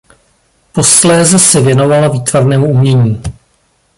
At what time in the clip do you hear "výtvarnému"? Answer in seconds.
2.07-2.65